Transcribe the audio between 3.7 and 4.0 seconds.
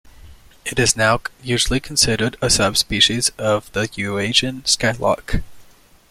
the